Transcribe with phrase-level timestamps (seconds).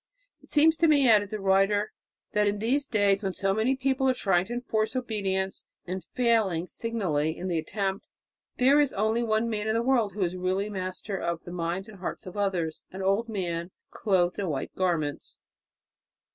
[0.41, 1.91] "It seems to me," added the writer,
[2.31, 6.65] "that in these days, when so many people are trying to enforce obedience, and failing
[6.65, 8.07] signally in the attempt,
[8.57, 11.51] that there is only one man in the world who is really master of the
[11.51, 15.37] minds and hearts of others an old man clothed in white garments